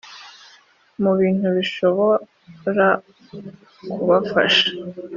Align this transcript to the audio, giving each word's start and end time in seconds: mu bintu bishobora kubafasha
mu 1.01 1.11
bintu 1.19 1.47
bishobora 1.57 2.87
kubafasha 3.91 4.67